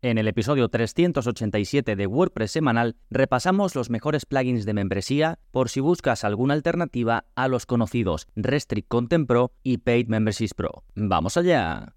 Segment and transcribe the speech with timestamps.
[0.00, 5.80] En el episodio 387 de WordPress semanal repasamos los mejores plugins de membresía por si
[5.80, 10.84] buscas alguna alternativa a los conocidos Restrict Content Pro y Paid Memberships Pro.
[10.94, 11.96] ¡Vamos allá!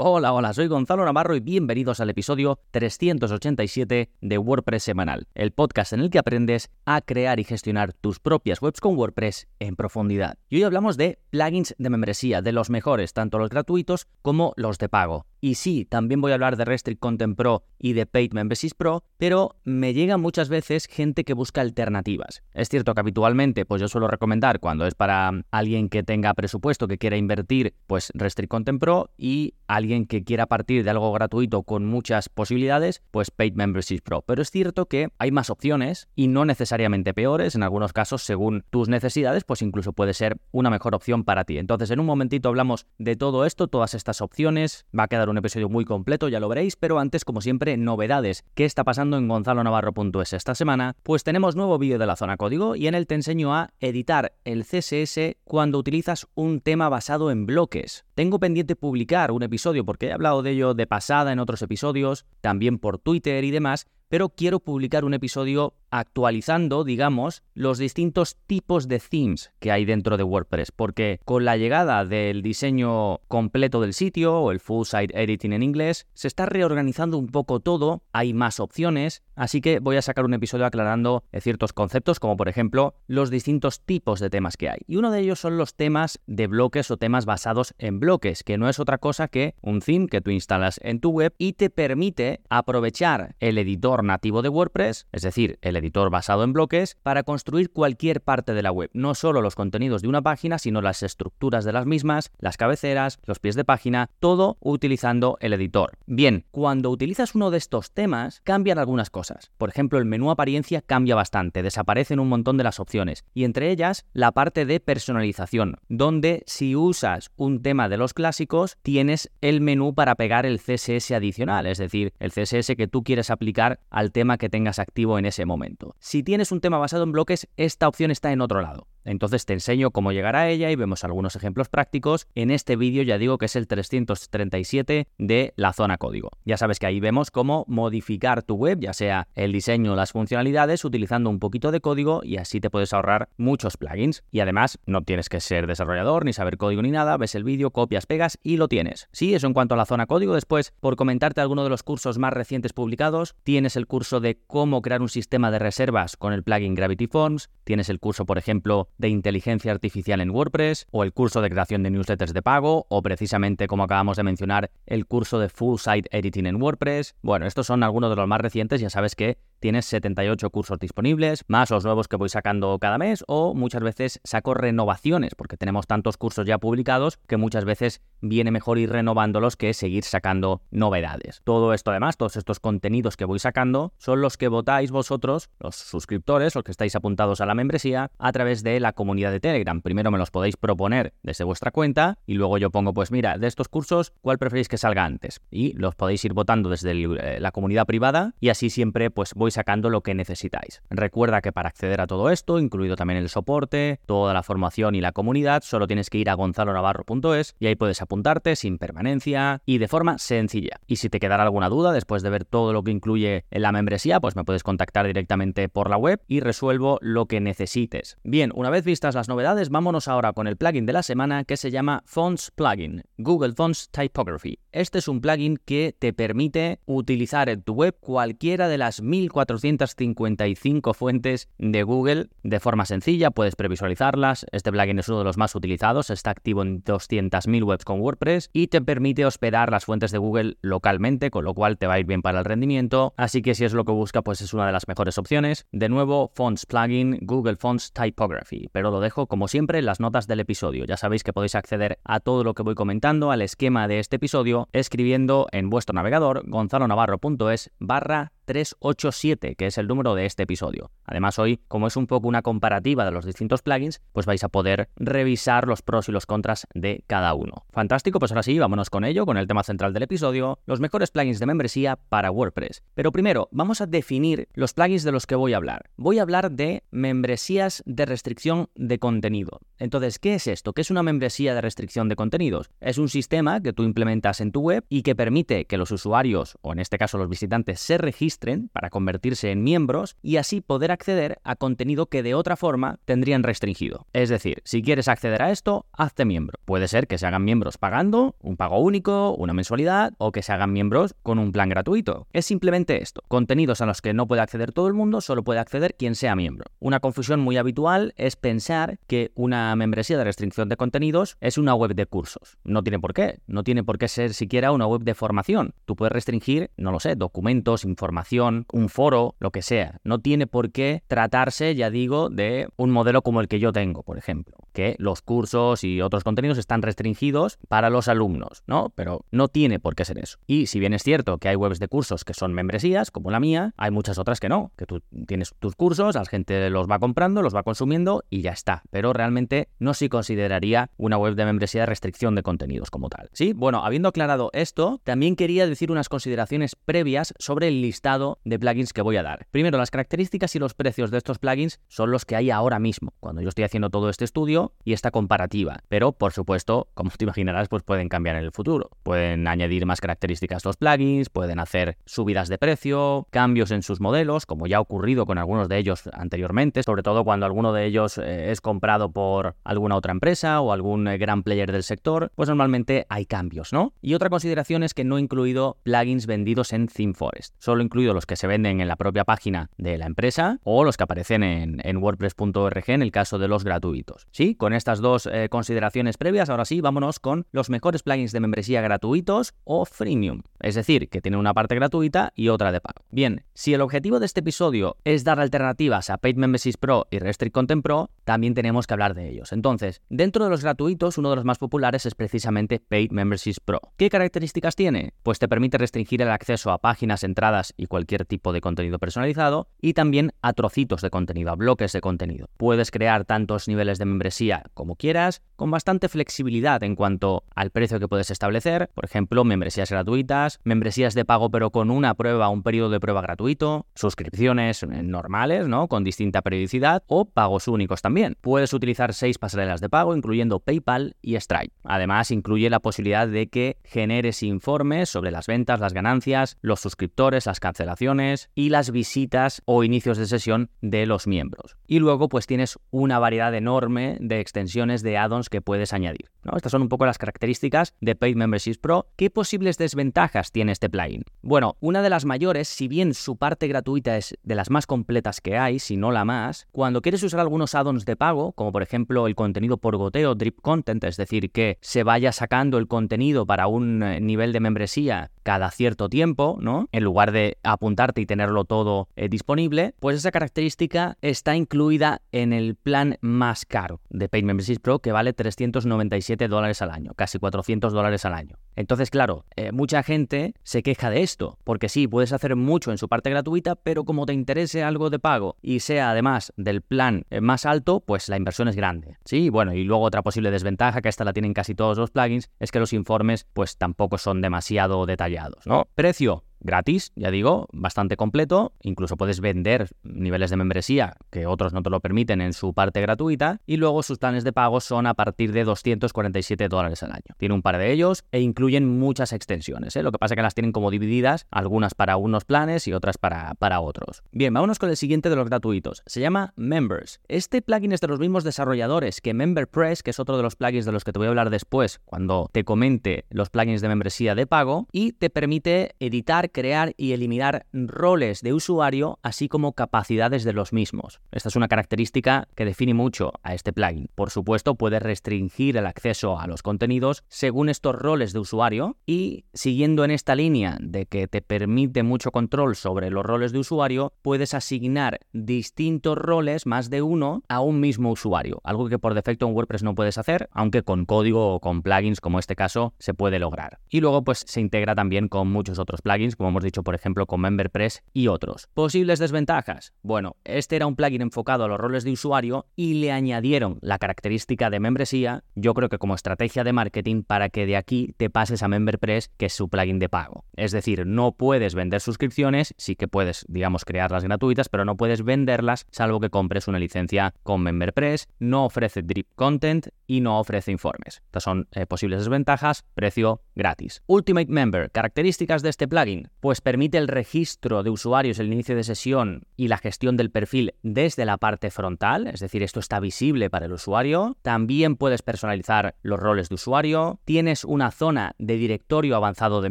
[0.00, 5.92] Hola, hola, soy Gonzalo Navarro y bienvenidos al episodio 387 de WordPress Semanal, el podcast
[5.92, 10.38] en el que aprendes a crear y gestionar tus propias webs con WordPress en profundidad.
[10.48, 14.78] Y hoy hablamos de plugins de membresía, de los mejores, tanto los gratuitos como los
[14.78, 15.26] de pago.
[15.40, 19.04] Y sí, también voy a hablar de Restrict Content Pro y de Paid Memberships Pro,
[19.18, 22.42] pero me llega muchas veces gente que busca alternativas.
[22.52, 26.88] Es cierto que habitualmente pues yo suelo recomendar cuando es para alguien que tenga presupuesto,
[26.88, 31.62] que quiera invertir, pues Restrict Content Pro y alguien que quiera partir de algo gratuito
[31.62, 34.22] con muchas posibilidades, pues Paid Memberships Pro.
[34.22, 38.64] Pero es cierto que hay más opciones y no necesariamente peores, en algunos casos según
[38.70, 41.58] tus necesidades, pues incluso puede ser una mejor opción para ti.
[41.58, 45.38] Entonces en un momentito hablamos de todo esto, todas estas opciones, va a quedar un
[45.38, 48.44] episodio muy completo, ya lo veréis, pero antes, como siempre, novedades.
[48.54, 50.96] ¿Qué está pasando en gonzalonavarro.es esta semana?
[51.02, 54.34] Pues tenemos nuevo vídeo de la zona código y en él te enseño a editar
[54.44, 58.04] el CSS cuando utilizas un tema basado en bloques.
[58.14, 62.26] Tengo pendiente publicar un episodio porque he hablado de ello de pasada en otros episodios,
[62.40, 68.88] también por Twitter y demás, pero quiero publicar un episodio actualizando, digamos, los distintos tipos
[68.88, 73.94] de themes que hay dentro de WordPress, porque con la llegada del diseño completo del
[73.94, 78.34] sitio o el full site editing en inglés, se está reorganizando un poco todo, hay
[78.34, 82.94] más opciones, así que voy a sacar un episodio aclarando ciertos conceptos, como por ejemplo
[83.06, 84.80] los distintos tipos de temas que hay.
[84.86, 88.58] Y uno de ellos son los temas de bloques o temas basados en bloques, que
[88.58, 91.70] no es otra cosa que un theme que tú instalas en tu web y te
[91.70, 97.22] permite aprovechar el editor nativo de WordPress, es decir, el editor basado en bloques, para
[97.22, 101.02] construir cualquier parte de la web, no solo los contenidos de una página, sino las
[101.02, 105.98] estructuras de las mismas, las cabeceras, los pies de página, todo utilizando el editor.
[106.06, 109.50] Bien, cuando utilizas uno de estos temas, cambian algunas cosas.
[109.56, 113.70] Por ejemplo, el menú apariencia cambia bastante, desaparecen un montón de las opciones, y entre
[113.70, 119.60] ellas la parte de personalización, donde si usas un tema de los clásicos, tienes el
[119.60, 124.12] menú para pegar el CSS adicional, es decir, el CSS que tú quieres aplicar al
[124.12, 125.67] tema que tengas activo en ese momento.
[125.98, 128.86] Si tienes un tema basado en bloques, esta opción está en otro lado.
[129.08, 132.26] Entonces te enseño cómo llegar a ella y vemos algunos ejemplos prácticos.
[132.34, 136.30] En este vídeo ya digo que es el 337 de la zona código.
[136.44, 140.12] Ya sabes que ahí vemos cómo modificar tu web, ya sea el diseño o las
[140.12, 144.22] funcionalidades, utilizando un poquito de código y así te puedes ahorrar muchos plugins.
[144.30, 147.70] Y además no tienes que ser desarrollador ni saber código ni nada, ves el vídeo,
[147.70, 149.08] copias, pegas y lo tienes.
[149.12, 150.34] Sí, eso en cuanto a la zona código.
[150.34, 154.82] Después, por comentarte alguno de los cursos más recientes publicados, tienes el curso de cómo
[154.82, 158.88] crear un sistema de reservas con el plugin Gravity Forms, tienes el curso, por ejemplo,
[158.98, 163.02] de inteligencia artificial en WordPress, o el curso de creación de newsletters de pago, o
[163.02, 167.14] precisamente, como acabamos de mencionar, el curso de full site editing en WordPress.
[167.22, 171.44] Bueno, estos son algunos de los más recientes, ya sabes que tienes 78 cursos disponibles,
[171.48, 175.86] más los nuevos que voy sacando cada mes, o muchas veces saco renovaciones, porque tenemos
[175.86, 181.40] tantos cursos ya publicados que muchas veces viene mejor ir renovándolos que seguir sacando novedades.
[181.44, 185.76] Todo esto además, todos estos contenidos que voy sacando, son los que votáis vosotros, los
[185.76, 189.80] suscriptores, los que estáis apuntados a la membresía, a través de la comunidad de Telegram.
[189.80, 193.46] Primero me los podéis proponer desde vuestra cuenta y luego yo pongo, pues mira, de
[193.46, 195.40] estos cursos, ¿cuál preferís que salga antes?
[195.50, 199.47] Y los podéis ir votando desde eh, la comunidad privada y así siempre pues voy
[199.50, 200.82] sacando lo que necesitáis.
[200.90, 205.00] Recuerda que para acceder a todo esto, incluido también el soporte, toda la formación y
[205.00, 209.78] la comunidad, solo tienes que ir a gonzalonavarro.es y ahí puedes apuntarte sin permanencia y
[209.78, 210.80] de forma sencilla.
[210.86, 213.72] Y si te quedará alguna duda después de ver todo lo que incluye en la
[213.72, 218.18] membresía, pues me puedes contactar directamente por la web y resuelvo lo que necesites.
[218.22, 221.56] Bien, una vez vistas las novedades, vámonos ahora con el plugin de la semana que
[221.56, 224.58] se llama Fonts Plugin, Google Fonts Typography.
[224.72, 229.02] Este es un plugin que te permite utilizar en tu web cualquiera de las
[229.46, 234.46] 1455 fuentes de Google de forma sencilla, puedes previsualizarlas.
[234.52, 238.50] Este plugin es uno de los más utilizados, está activo en 200.000 webs con WordPress
[238.52, 241.98] y te permite hospedar las fuentes de Google localmente, con lo cual te va a
[242.00, 243.14] ir bien para el rendimiento.
[243.16, 245.66] Así que si es lo que busca, pues es una de las mejores opciones.
[245.72, 250.26] De nuevo, Fonts Plugin, Google Fonts Typography, pero lo dejo como siempre en las notas
[250.26, 250.84] del episodio.
[250.84, 254.16] Ya sabéis que podéis acceder a todo lo que voy comentando, al esquema de este
[254.16, 260.90] episodio, escribiendo en vuestro navegador gonzalonavarro.es barra 387, que es el número de este episodio.
[261.04, 264.48] Además, hoy, como es un poco una comparativa de los distintos plugins, pues vais a
[264.48, 267.66] poder revisar los pros y los contras de cada uno.
[267.70, 271.10] Fantástico, pues ahora sí, vámonos con ello, con el tema central del episodio, los mejores
[271.10, 272.82] plugins de membresía para WordPress.
[272.94, 275.90] Pero primero, vamos a definir los plugins de los que voy a hablar.
[275.98, 279.60] Voy a hablar de membresías de restricción de contenido.
[279.76, 280.72] Entonces, ¿qué es esto?
[280.72, 282.70] ¿Qué es una membresía de restricción de contenidos?
[282.80, 286.56] Es un sistema que tú implementas en tu web y que permite que los usuarios,
[286.62, 288.37] o en este caso los visitantes, se registren
[288.72, 293.42] para convertirse en miembros y así poder acceder a contenido que de otra forma tendrían
[293.42, 294.06] restringido.
[294.12, 296.58] Es decir, si quieres acceder a esto, hazte miembro.
[296.64, 300.52] Puede ser que se hagan miembros pagando, un pago único, una mensualidad, o que se
[300.52, 302.28] hagan miembros con un plan gratuito.
[302.32, 303.22] Es simplemente esto.
[303.26, 306.36] Contenidos a los que no puede acceder todo el mundo, solo puede acceder quien sea
[306.36, 306.66] miembro.
[306.78, 311.74] Una confusión muy habitual es pensar que una membresía de restricción de contenidos es una
[311.74, 312.56] web de cursos.
[312.62, 313.40] No tiene por qué.
[313.48, 315.74] No tiene por qué ser siquiera una web de formación.
[315.86, 320.00] Tú puedes restringir, no lo sé, documentos, información, un foro, lo que sea.
[320.04, 324.02] No tiene por qué tratarse, ya digo, de un modelo como el que yo tengo,
[324.02, 328.92] por ejemplo, que los cursos y otros contenidos están restringidos para los alumnos, ¿no?
[328.94, 330.38] Pero no tiene por qué ser eso.
[330.46, 333.40] Y si bien es cierto que hay webs de cursos que son membresías, como la
[333.40, 336.98] mía, hay muchas otras que no, que tú tienes tus cursos, la gente los va
[336.98, 338.82] comprando, los va consumiendo y ya está.
[338.90, 343.30] Pero realmente no se consideraría una web de membresía restricción de contenidos como tal.
[343.32, 348.07] Sí, bueno, habiendo aclarado esto, también quería decir unas consideraciones previas sobre el listado
[348.44, 349.46] de plugins que voy a dar.
[349.50, 353.12] Primero, las características y los precios de estos plugins son los que hay ahora mismo,
[353.20, 355.80] cuando yo estoy haciendo todo este estudio y esta comparativa.
[355.88, 358.90] Pero, por supuesto, como te imaginarás, pues pueden cambiar en el futuro.
[359.02, 364.00] Pueden añadir más características a los plugins, pueden hacer subidas de precio, cambios en sus
[364.00, 367.84] modelos, como ya ha ocurrido con algunos de ellos anteriormente, sobre todo cuando alguno de
[367.84, 372.32] ellos eh, es comprado por alguna otra empresa o algún eh, gran player del sector,
[372.34, 373.92] pues normalmente hay cambios, ¿no?
[374.00, 378.26] Y otra consideración es que no he incluido plugins vendidos en ThemeForest, solo he los
[378.26, 381.96] que se venden en la propia página de la empresa o los que aparecen en,
[381.98, 384.26] WordPress.org en el caso de los gratuitos.
[384.30, 388.40] Sí, con estas dos eh, consideraciones previas, ahora sí, vámonos con los mejores plugins de
[388.40, 393.04] membresía gratuitos o freemium, es decir, que tienen una parte gratuita y otra de pago.
[393.10, 397.18] Bien, si el objetivo de este episodio es dar alternativas a Paid Memberships Pro y
[397.18, 399.54] Restrict Content Pro, también tenemos que hablar de ellos.
[399.54, 403.80] Entonces, dentro de los gratuitos, uno de los más populares es precisamente Paid Memberships Pro.
[403.96, 405.14] ¿Qué características tiene?
[405.22, 409.70] Pues te permite restringir el acceso a páginas, entradas y cualquier tipo de contenido personalizado
[409.80, 412.50] y también a trocitos de contenido, a bloques de contenido.
[412.58, 417.98] Puedes crear tantos niveles de membresía como quieras, con bastante flexibilidad en cuanto al precio
[417.98, 422.62] que puedes establecer, por ejemplo, membresías gratuitas, membresías de pago pero con una prueba, un
[422.62, 425.88] periodo de prueba gratuito, suscripciones normales, ¿no?
[425.88, 428.17] Con distinta periodicidad o pagos únicos también.
[428.40, 431.74] Puedes utilizar seis pasarelas de pago, incluyendo PayPal y Stripe.
[431.84, 437.46] Además, incluye la posibilidad de que generes informes sobre las ventas, las ganancias, los suscriptores,
[437.46, 441.76] las cancelaciones y las visitas o inicios de sesión de los miembros.
[441.86, 446.30] Y luego, pues tienes una variedad enorme de extensiones de add-ons que puedes añadir.
[446.42, 446.56] ¿no?
[446.56, 449.06] Estas son un poco las características de Paid Memberships Pro.
[449.16, 451.24] ¿Qué posibles desventajas tiene este plugin?
[451.42, 455.40] Bueno, una de las mayores, si bien su parte gratuita es de las más completas
[455.40, 458.82] que hay, si no la más, cuando quieres usar algunos add-ons de pago, como por
[458.82, 463.46] ejemplo el contenido por goteo, drip content, es decir, que se vaya sacando el contenido
[463.46, 466.88] para un eh, nivel de membresía cada cierto tiempo, ¿no?
[466.92, 472.52] En lugar de apuntarte y tenerlo todo eh, disponible, pues esa característica está incluida en
[472.52, 477.38] el plan más caro de Paid Memberships Pro, que vale 397 dólares al año, casi
[477.38, 478.56] 400 dólares al año.
[478.76, 482.98] Entonces, claro, eh, mucha gente se queja de esto, porque sí, puedes hacer mucho en
[482.98, 487.24] su parte gratuita, pero como te interese algo de pago y sea además del plan
[487.40, 489.16] más alto, pues la inversión es grande.
[489.24, 492.50] Sí, bueno, y luego otra posible desventaja, que esta la tienen casi todos los plugins,
[492.58, 495.88] es que los informes pues tampoco son demasiado detallados, ¿no?
[495.94, 501.82] Precio, gratis, ya digo, bastante completo, incluso puedes vender niveles de membresía que otros no
[501.82, 505.14] te lo permiten en su parte gratuita y luego sus planes de pago son a
[505.14, 507.34] partir de 247 dólares al año.
[507.36, 510.02] Tiene un par de ellos e incluyen muchas extensiones, ¿eh?
[510.02, 513.18] lo que pasa es que las tienen como divididas, algunas para unos planes y otras
[513.18, 514.22] para, para otros.
[514.32, 517.20] Bien, vámonos con el siguiente de los gratuitos, se llama Members.
[517.28, 520.84] Este plugin es de los mismos desarrolladores que MemberPress, que es otro de los plugins
[520.84, 524.34] de los que te voy a hablar después cuando te comente los plugins de membresía
[524.34, 530.44] de pago y te permite editar crear y eliminar roles de usuario, así como capacidades
[530.44, 531.20] de los mismos.
[531.30, 534.10] Esta es una característica que define mucho a este plugin.
[534.14, 539.44] Por supuesto, puedes restringir el acceso a los contenidos según estos roles de usuario y
[539.52, 544.12] siguiendo en esta línea de que te permite mucho control sobre los roles de usuario,
[544.22, 549.46] puedes asignar distintos roles, más de uno, a un mismo usuario, algo que por defecto
[549.46, 553.14] en WordPress no puedes hacer, aunque con código o con plugins como este caso se
[553.14, 553.78] puede lograr.
[553.88, 557.26] Y luego pues se integra también con muchos otros plugins como hemos dicho, por ejemplo,
[557.26, 558.68] con MemberPress y otros.
[558.72, 559.92] Posibles desventajas.
[560.02, 563.98] Bueno, este era un plugin enfocado a los roles de usuario y le añadieron la
[563.98, 568.30] característica de membresía, yo creo que como estrategia de marketing para que de aquí te
[568.30, 570.44] pases a MemberPress, que es su plugin de pago.
[570.56, 575.22] Es decir, no puedes vender suscripciones, sí que puedes, digamos, crearlas gratuitas, pero no puedes
[575.22, 580.70] venderlas salvo que compres una licencia con MemberPress, no ofrece drip content y no ofrece
[580.70, 581.20] informes.
[581.26, 584.02] Estas son eh, posibles desventajas, precio gratis.
[584.06, 588.84] Ultimate Member, características de este plugin, pues permite el registro de usuarios, el inicio de
[588.84, 593.50] sesión y la gestión del perfil desde la parte frontal, es decir, esto está visible
[593.50, 594.36] para el usuario.
[594.42, 597.20] También puedes personalizar los roles de usuario.
[597.24, 599.70] Tienes una zona de directorio avanzado de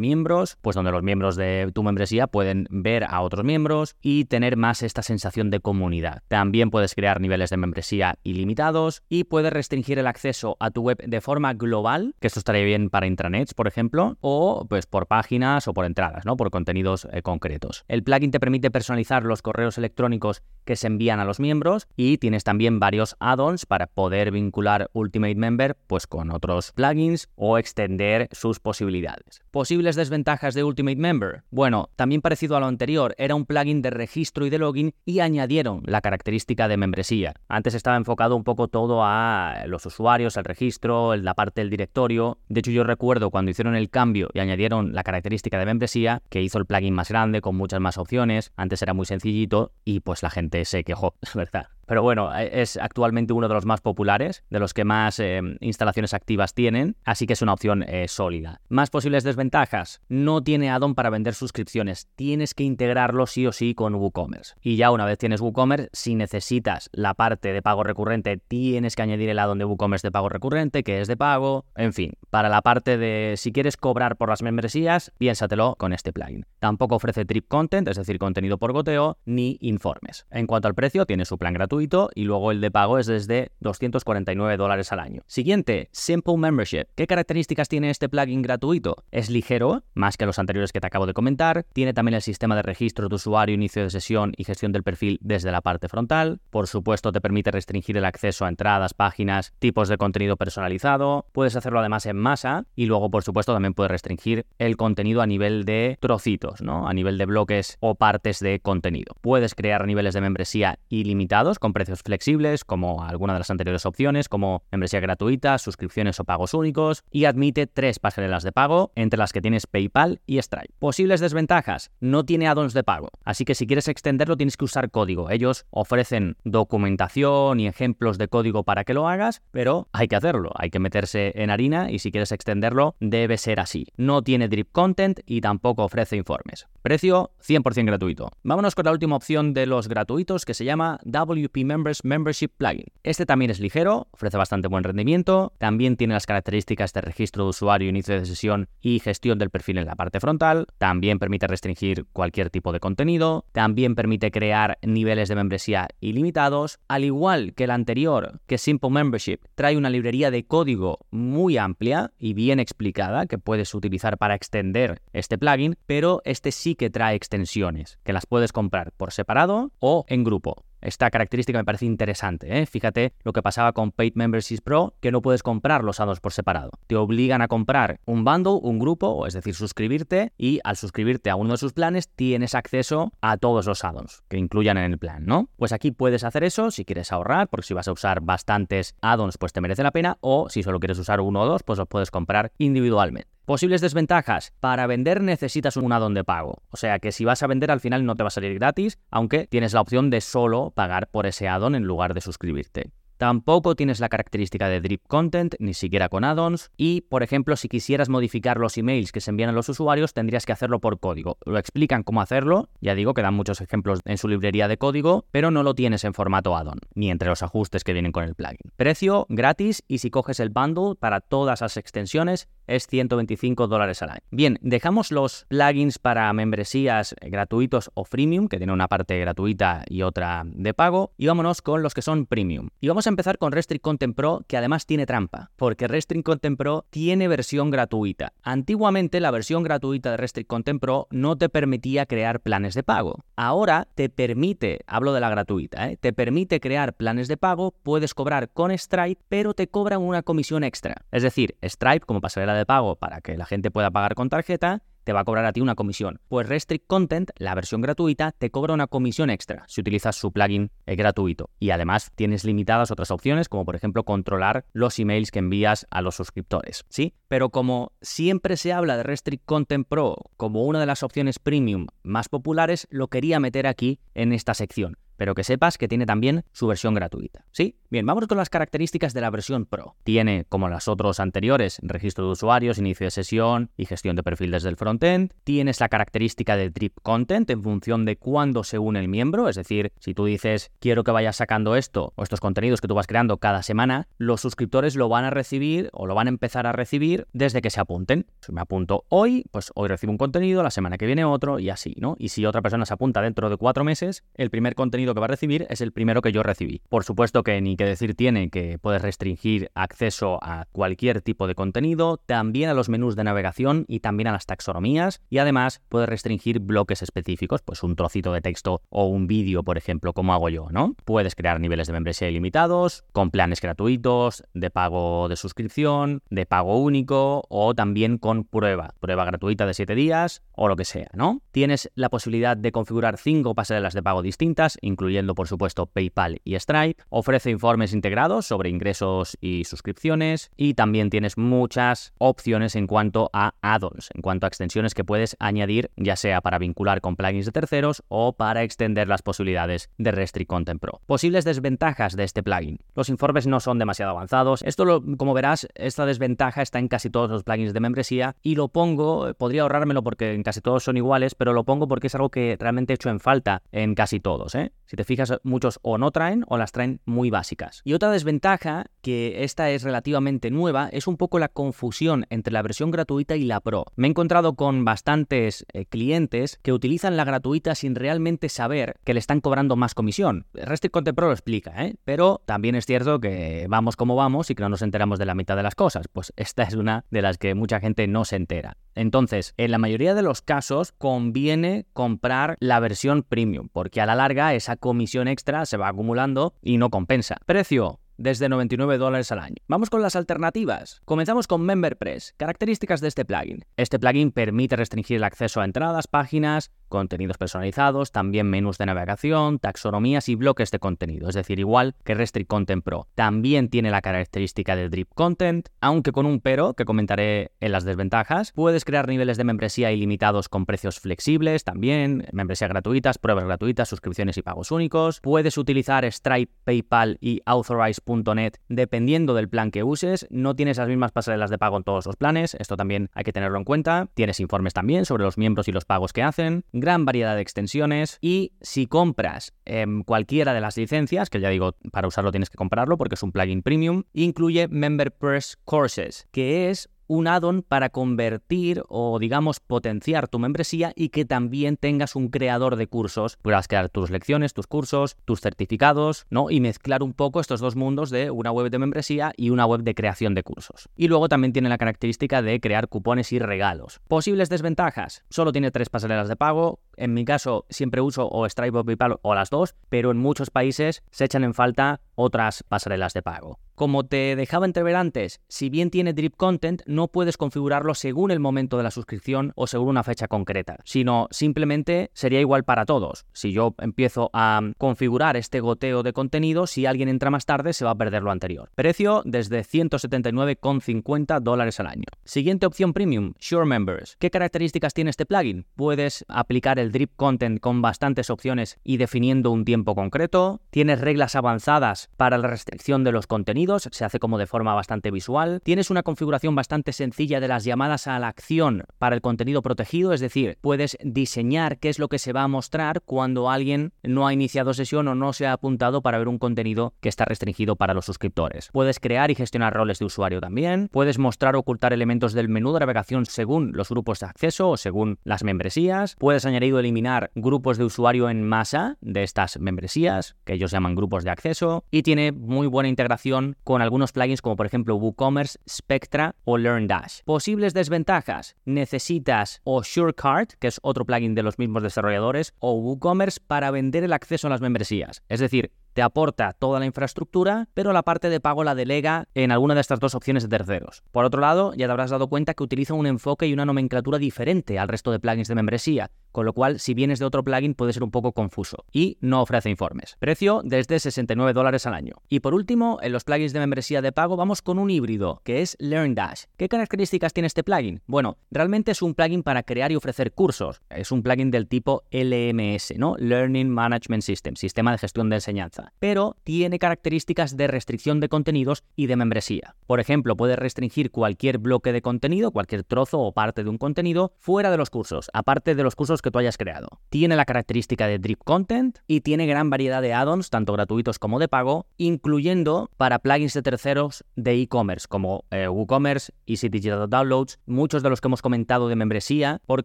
[0.00, 4.56] miembros, pues donde los miembros de tu membresía pueden ver a otros miembros y tener
[4.56, 6.22] más esta sensación de comunidad.
[6.28, 10.98] También puedes crear niveles de membresía ilimitados y puedes restringir el acceso a tu web
[11.04, 15.68] de forma global, que esto estaría bien para intranets, por ejemplo, o pues por páginas
[15.68, 16.36] o por entradas, ¿no?
[16.50, 17.84] Contenidos eh, concretos.
[17.88, 22.18] El plugin te permite personalizar los correos electrónicos que se envían a los miembros y
[22.18, 28.28] tienes también varios add-ons para poder vincular Ultimate Member pues con otros plugins o extender
[28.32, 29.42] sus posibilidades.
[29.58, 31.42] Posibles desventajas de Ultimate Member.
[31.50, 35.18] Bueno, también parecido a lo anterior, era un plugin de registro y de login y
[35.18, 37.34] añadieron la característica de membresía.
[37.48, 42.38] Antes estaba enfocado un poco todo a los usuarios, al registro, la parte del directorio.
[42.48, 46.40] De hecho, yo recuerdo cuando hicieron el cambio y añadieron la característica de membresía, que
[46.40, 48.52] hizo el plugin más grande, con muchas más opciones.
[48.54, 52.76] Antes era muy sencillito y pues la gente se quejó, verdad pero bueno, e, es
[52.76, 57.26] actualmente uno de los más populares, de los que más eh, instalaciones activas tienen, así
[57.26, 58.60] que es una opción eh, sólida.
[58.68, 63.74] Más posibles desventajas, no tiene add-on para vender suscripciones, tienes que integrarlo sí o sí
[63.74, 64.54] con WooCommerce.
[64.60, 69.02] Y ya una vez tienes WooCommerce, si necesitas la parte de pago recurrente, tienes que
[69.02, 72.50] añadir el add-on de WooCommerce de pago recurrente, que es de pago, en fin, para
[72.50, 76.44] la parte de si quieres cobrar por las membresías, piénsatelo con este plugin.
[76.58, 80.26] Tampoco ofrece trip content, es decir, contenido por goteo, ni informes.
[80.30, 81.77] En cuanto al precio, tiene su plan gratuito
[82.14, 85.22] y luego el de pago es desde 249 dólares al año.
[85.26, 86.84] Siguiente, Simple Membership.
[86.94, 88.96] ¿Qué características tiene este plugin gratuito?
[89.12, 91.66] Es ligero, más que los anteriores que te acabo de comentar.
[91.72, 95.18] Tiene también el sistema de registro de usuario, inicio de sesión y gestión del perfil
[95.22, 96.40] desde la parte frontal.
[96.50, 101.26] Por supuesto, te permite restringir el acceso a entradas, páginas, tipos de contenido personalizado.
[101.32, 105.26] Puedes hacerlo además en masa y luego, por supuesto, también puedes restringir el contenido a
[105.26, 106.88] nivel de trocitos, ¿no?
[106.88, 109.14] A nivel de bloques o partes de contenido.
[109.20, 114.30] Puedes crear niveles de membresía ilimitados con precios flexibles, como alguna de las anteriores opciones,
[114.30, 119.34] como membresía gratuita, suscripciones o pagos únicos, y admite tres pasarelas de pago, entre las
[119.34, 120.72] que tienes PayPal y Stripe.
[120.78, 124.90] Posibles desventajas, no tiene add-ons de pago, así que si quieres extenderlo tienes que usar
[124.90, 125.28] código.
[125.28, 130.52] Ellos ofrecen documentación y ejemplos de código para que lo hagas, pero hay que hacerlo,
[130.54, 133.88] hay que meterse en harina y si quieres extenderlo debe ser así.
[133.98, 136.66] No tiene drip content y tampoco ofrece informes.
[136.80, 138.30] Precio 100% gratuito.
[138.42, 142.86] Vámonos con la última opción de los gratuitos que se llama WP Members Membership Plugin.
[143.02, 147.50] Este también es ligero, ofrece bastante buen rendimiento, también tiene las características de registro de
[147.50, 152.06] usuario, inicio de sesión y gestión del perfil en la parte frontal, también permite restringir
[152.12, 157.70] cualquier tipo de contenido, también permite crear niveles de membresía ilimitados, al igual que el
[157.70, 163.38] anterior, que Simple Membership, trae una librería de código muy amplia y bien explicada que
[163.38, 168.52] puedes utilizar para extender este plugin, pero este sí que trae extensiones, que las puedes
[168.52, 170.67] comprar por separado o en grupo.
[170.80, 172.58] Esta característica me parece interesante.
[172.58, 172.66] ¿eh?
[172.66, 176.32] Fíjate lo que pasaba con Paid Memberships Pro, que no puedes comprar los addons por
[176.32, 176.70] separado.
[176.86, 181.36] Te obligan a comprar un bundle, un grupo, es decir, suscribirte, y al suscribirte a
[181.36, 185.24] uno de sus planes tienes acceso a todos los addons que incluyan en el plan,
[185.26, 185.48] ¿no?
[185.56, 189.38] Pues aquí puedes hacer eso si quieres ahorrar, porque si vas a usar bastantes addons,
[189.38, 191.88] pues te merece la pena, o si solo quieres usar uno o dos, pues los
[191.88, 193.37] puedes comprar individualmente.
[193.48, 194.52] Posibles desventajas.
[194.60, 196.64] Para vender necesitas un addon de pago.
[196.68, 198.98] O sea que si vas a vender al final no te va a salir gratis,
[199.10, 202.92] aunque tienes la opción de solo pagar por ese addon en lugar de suscribirte.
[203.16, 206.70] Tampoco tienes la característica de drip content, ni siquiera con add-ons.
[206.76, 210.44] Y, por ejemplo, si quisieras modificar los emails que se envían a los usuarios, tendrías
[210.44, 211.38] que hacerlo por código.
[211.46, 215.24] Lo explican cómo hacerlo, ya digo que dan muchos ejemplos en su librería de código,
[215.32, 218.36] pero no lo tienes en formato add-on, ni entre los ajustes que vienen con el
[218.36, 218.58] plugin.
[218.76, 224.10] Precio gratis y si coges el bundle para todas las extensiones es 125 dólares al
[224.10, 224.20] año.
[224.30, 230.02] Bien, dejamos los plugins para membresías gratuitos o freemium, que tienen una parte gratuita y
[230.02, 232.68] otra de pago, y vámonos con los que son premium.
[232.80, 236.58] Y vamos a empezar con Restrict Content Pro, que además tiene trampa, porque Restrict Content
[236.58, 238.32] Pro tiene versión gratuita.
[238.42, 243.24] Antiguamente la versión gratuita de Restrict Content Pro no te permitía crear planes de pago.
[243.36, 245.96] Ahora te permite, hablo de la gratuita, ¿eh?
[245.96, 250.64] te permite crear planes de pago, puedes cobrar con Stripe, pero te cobran una comisión
[250.64, 250.96] extra.
[251.10, 254.82] Es decir, Stripe, como pasarela de pago para que la gente pueda pagar con tarjeta,
[255.08, 256.20] te va a cobrar a ti una comisión.
[256.28, 260.70] Pues Restrict Content, la versión gratuita, te cobra una comisión extra si utilizas su plugin
[260.84, 261.48] eh, gratuito.
[261.58, 266.02] Y además tienes limitadas otras opciones, como por ejemplo controlar los emails que envías a
[266.02, 266.84] los suscriptores.
[266.90, 267.14] ¿Sí?
[267.26, 271.86] Pero como siempre se habla de Restrict Content Pro como una de las opciones premium
[272.02, 276.44] más populares, lo quería meter aquí en esta sección pero que sepas que tiene también
[276.52, 277.44] su versión gratuita.
[277.52, 277.76] ¿Sí?
[277.90, 279.96] Bien, vamos con las características de la versión Pro.
[280.04, 284.52] Tiene, como las otros anteriores, registro de usuarios, inicio de sesión y gestión de perfil
[284.52, 285.32] desde el frontend.
[285.44, 289.56] Tienes la característica de drip content en función de cuándo se une el miembro, es
[289.56, 293.06] decir, si tú dices quiero que vayas sacando esto o estos contenidos que tú vas
[293.06, 296.72] creando cada semana, los suscriptores lo van a recibir o lo van a empezar a
[296.72, 298.26] recibir desde que se apunten.
[298.40, 301.70] Si me apunto hoy, pues hoy recibo un contenido, la semana que viene otro y
[301.70, 302.14] así, ¿no?
[302.18, 305.26] Y si otra persona se apunta dentro de cuatro meses, el primer contenido que va
[305.26, 306.82] a recibir es el primero que yo recibí.
[306.88, 311.54] Por supuesto que ni que decir tiene que puedes restringir acceso a cualquier tipo de
[311.54, 316.08] contenido, también a los menús de navegación y también a las taxonomías y además puedes
[316.08, 320.48] restringir bloques específicos, pues un trocito de texto o un vídeo, por ejemplo, como hago
[320.48, 320.94] yo, ¿no?
[321.04, 326.78] Puedes crear niveles de membresía ilimitados, con planes gratuitos, de pago de suscripción, de pago
[326.78, 331.42] único o también con prueba, prueba gratuita de 7 días o lo que sea, ¿no?
[331.52, 336.58] Tienes la posibilidad de configurar 5 pasarelas de pago distintas, incluyendo por supuesto PayPal y
[336.58, 343.30] Stripe, ofrece informes integrados sobre ingresos y suscripciones y también tienes muchas opciones en cuanto
[343.32, 347.46] a add-ons, en cuanto a extensiones que puedes añadir ya sea para vincular con plugins
[347.46, 351.00] de terceros o para extender las posibilidades de Restrict Content Pro.
[351.06, 352.80] Posibles desventajas de este plugin.
[352.96, 354.62] Los informes no son demasiado avanzados.
[354.64, 358.66] Esto, como verás, esta desventaja está en casi todos los plugins de membresía y lo
[358.66, 362.30] pongo, podría ahorrármelo porque en casi todos son iguales, pero lo pongo porque es algo
[362.30, 364.56] que realmente he hecho en falta en casi todos.
[364.56, 364.72] ¿eh?
[364.88, 367.82] Si te fijas, muchos o no traen o las traen muy básicas.
[367.84, 372.62] Y otra desventaja, que esta es relativamente nueva, es un poco la confusión entre la
[372.62, 373.84] versión gratuita y la Pro.
[373.96, 379.12] Me he encontrado con bastantes eh, clientes que utilizan la gratuita sin realmente saber que
[379.12, 380.46] le están cobrando más comisión.
[380.54, 381.96] Restrict Content Pro lo explica, ¿eh?
[382.04, 385.34] pero también es cierto que vamos como vamos y que no nos enteramos de la
[385.34, 386.08] mitad de las cosas.
[386.08, 388.78] Pues esta es una de las que mucha gente no se entera.
[388.94, 394.16] Entonces, en la mayoría de los casos conviene comprar la versión premium, porque a la
[394.16, 397.36] larga esa comisión extra se va acumulando y no compensa.
[397.46, 399.56] Precio, desde 99 dólares al año.
[399.68, 401.00] Vamos con las alternativas.
[401.04, 402.34] Comenzamos con MemberPress.
[402.36, 403.64] Características de este plugin.
[403.76, 409.58] Este plugin permite restringir el acceso a entradas, páginas, contenidos personalizados, también menús de navegación,
[409.58, 413.06] taxonomías y bloques de contenido, es decir, igual que Restrict Content Pro.
[413.14, 417.84] También tiene la característica de Drip Content, aunque con un pero que comentaré en las
[417.84, 418.52] desventajas.
[418.52, 424.36] Puedes crear niveles de membresía ilimitados con precios flexibles, también membresía gratuitas, pruebas gratuitas, suscripciones
[424.38, 425.20] y pagos únicos.
[425.20, 428.00] Puedes utilizar Stripe, PayPal y Authorize
[428.34, 430.26] .net dependiendo del plan que uses.
[430.30, 433.32] No tienes las mismas pasarelas de pago en todos los planes, esto también hay que
[433.32, 434.08] tenerlo en cuenta.
[434.14, 438.18] Tienes informes también sobre los miembros y los pagos que hacen, gran variedad de extensiones
[438.20, 442.56] y si compras em, cualquiera de las licencias, que ya digo, para usarlo tienes que
[442.56, 448.82] comprarlo porque es un plugin premium, incluye MemberPress Courses, que es un add-on para convertir
[448.88, 453.36] o digamos potenciar tu membresía y que también tengas un creador de cursos.
[453.42, 456.50] Puedas crear tus lecciones, tus cursos, tus certificados, ¿no?
[456.50, 459.82] Y mezclar un poco estos dos mundos de una web de membresía y una web
[459.82, 460.88] de creación de cursos.
[460.96, 464.00] Y luego también tiene la característica de crear cupones y regalos.
[464.06, 465.24] Posibles desventajas.
[465.30, 466.80] Solo tiene tres pasarelas de pago.
[466.98, 470.50] En mi caso siempre uso o Stripe o PayPal o las dos, pero en muchos
[470.50, 473.58] países se echan en falta otras pasarelas de pago.
[473.78, 478.40] Como te dejaba entrever antes, si bien tiene drip content, no puedes configurarlo según el
[478.40, 483.24] momento de la suscripción o según una fecha concreta, sino simplemente sería igual para todos.
[483.32, 487.84] Si yo empiezo a configurar este goteo de contenido, si alguien entra más tarde se
[487.84, 488.72] va a perder lo anterior.
[488.74, 492.06] Precio desde 179,50 dólares al año.
[492.24, 494.16] Siguiente opción premium, Sure Members.
[494.18, 495.66] ¿Qué características tiene este plugin?
[495.76, 500.60] Puedes aplicar el drip content con bastantes opciones y definiendo un tiempo concreto.
[500.70, 505.10] Tienes reglas avanzadas para la restricción de los contenidos se hace como de forma bastante
[505.10, 505.60] visual.
[505.62, 510.12] Tienes una configuración bastante sencilla de las llamadas a la acción para el contenido protegido,
[510.12, 514.26] es decir, puedes diseñar qué es lo que se va a mostrar cuando alguien no
[514.26, 517.76] ha iniciado sesión o no se ha apuntado para ver un contenido que está restringido
[517.76, 518.70] para los suscriptores.
[518.72, 522.72] Puedes crear y gestionar roles de usuario también, puedes mostrar o ocultar elementos del menú
[522.72, 527.78] de navegación según los grupos de acceso o según las membresías, puedes añadir eliminar grupos
[527.78, 532.32] de usuario en masa de estas membresías, que ellos llaman grupos de acceso, y tiene
[532.32, 537.20] muy buena integración con algunos plugins como por ejemplo WooCommerce, Spectra o LearnDash.
[537.24, 538.56] Posibles desventajas.
[538.64, 544.04] Necesitas o SureCard, que es otro plugin de los mismos desarrolladores, o WooCommerce para vender
[544.04, 545.22] el acceso a las membresías.
[545.28, 549.50] Es decir, te aporta toda la infraestructura, pero la parte de pago la delega en
[549.50, 551.02] alguna de estas dos opciones de terceros.
[551.10, 554.18] Por otro lado, ya te habrás dado cuenta que utiliza un enfoque y una nomenclatura
[554.18, 557.74] diferente al resto de plugins de membresía, con lo cual si vienes de otro plugin
[557.74, 560.14] puede ser un poco confuso y no ofrece informes.
[560.20, 562.14] Precio desde 69 dólares al año.
[562.28, 565.62] Y por último, en los plugins de membresía de pago vamos con un híbrido, que
[565.62, 566.44] es LearnDash.
[566.56, 568.02] ¿Qué características tiene este plugin?
[568.06, 570.80] Bueno, realmente es un plugin para crear y ofrecer cursos.
[570.90, 573.16] Es un plugin del tipo LMS, ¿no?
[573.18, 575.87] Learning Management System, sistema de gestión de enseñanza.
[575.98, 579.74] Pero tiene características de restricción de contenidos y de membresía.
[579.86, 584.32] Por ejemplo, puede restringir cualquier bloque de contenido, cualquier trozo o parte de un contenido
[584.36, 587.00] fuera de los cursos, aparte de los cursos que tú hayas creado.
[587.08, 591.38] Tiene la característica de drip content y tiene gran variedad de add-ons, tanto gratuitos como
[591.38, 597.58] de pago, incluyendo para plugins de terceros de e-commerce, como eh, WooCommerce, Easy Digital Downloads,
[597.66, 599.60] muchos de los que hemos comentado de membresía.
[599.66, 599.84] ¿Por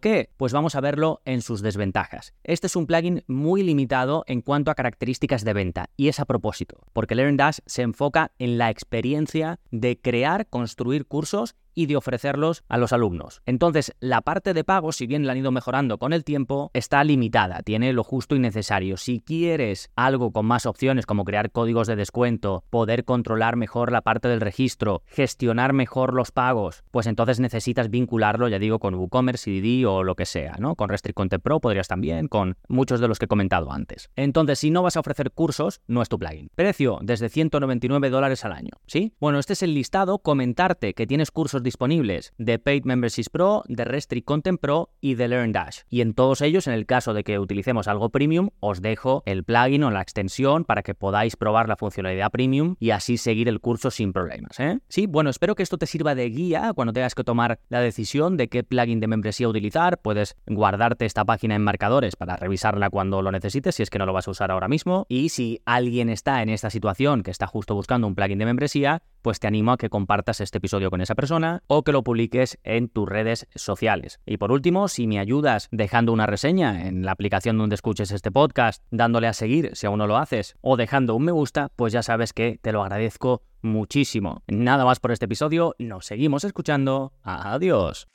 [0.00, 0.30] qué?
[0.36, 2.34] Pues vamos a verlo en sus desventajas.
[2.44, 6.24] Este es un plugin muy limitado en cuanto a características de venta, y es a
[6.24, 12.64] propósito, porque LearnDash se enfoca en la experiencia de crear, construir cursos y de ofrecerlos
[12.68, 13.42] a los alumnos.
[13.46, 17.02] Entonces, la parte de pago, si bien la han ido mejorando con el tiempo, está
[17.04, 18.96] limitada, tiene lo justo y necesario.
[18.96, 24.02] Si quieres algo con más opciones como crear códigos de descuento, poder controlar mejor la
[24.02, 29.44] parte del registro, gestionar mejor los pagos, pues entonces necesitas vincularlo, ya digo, con WooCommerce,
[29.44, 30.74] CDD o lo que sea, ¿no?
[30.76, 34.10] Con Restrict Content Pro podrías también, con muchos de los que he comentado antes.
[34.16, 36.50] Entonces, si no vas a ofrecer cursos, no es tu plugin.
[36.54, 39.12] Precio desde 199 dólares al año, ¿sí?
[39.20, 43.84] Bueno, este es el listado, comentarte que tienes cursos disponibles de Paid Memberships Pro, de
[43.84, 45.80] Restrict Content Pro y de LearnDash.
[45.88, 49.42] Y en todos ellos, en el caso de que utilicemos algo premium, os dejo el
[49.42, 53.60] plugin o la extensión para que podáis probar la funcionalidad premium y así seguir el
[53.60, 54.60] curso sin problemas.
[54.60, 54.78] ¿eh?
[54.88, 58.36] Sí, bueno, espero que esto te sirva de guía cuando tengas que tomar la decisión
[58.36, 59.98] de qué plugin de membresía utilizar.
[60.00, 64.06] Puedes guardarte esta página en marcadores para revisarla cuando lo necesites, si es que no
[64.06, 65.06] lo vas a usar ahora mismo.
[65.08, 69.02] Y si alguien está en esta situación que está justo buscando un plugin de membresía,
[69.24, 72.58] pues te animo a que compartas este episodio con esa persona o que lo publiques
[72.62, 74.20] en tus redes sociales.
[74.26, 78.30] Y por último, si me ayudas dejando una reseña en la aplicación donde escuches este
[78.30, 81.94] podcast, dándole a seguir si aún no lo haces, o dejando un me gusta, pues
[81.94, 84.42] ya sabes que te lo agradezco muchísimo.
[84.46, 87.14] Nada más por este episodio, nos seguimos escuchando.
[87.22, 88.06] Adiós.